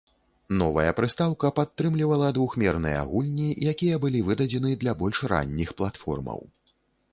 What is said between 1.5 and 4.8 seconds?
падтрымлівала двухмерныя гульні якія былі выдадзены